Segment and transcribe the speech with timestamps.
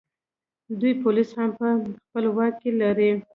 [0.79, 1.67] دوی پولیس هم په
[2.05, 3.11] خپل واک کې لري